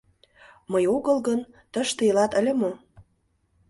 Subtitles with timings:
[0.71, 1.39] Мый огыл гын,
[1.73, 2.71] тыште илат ыле мо?